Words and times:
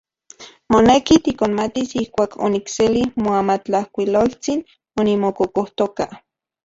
Moneki 0.73 1.15
tikonmatis 1.25 1.89
ijkuak 2.01 2.31
onikseli 2.45 3.01
moamatlajkuiloltsin 3.25 4.59
onimokokojtoka. 5.01 6.05